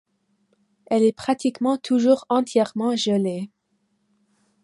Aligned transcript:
Elle 0.87 1.03
est 1.03 1.11
pratiquement 1.15 1.77
toujours 1.77 2.25
entièrement 2.27 2.95
gelée. 2.95 3.51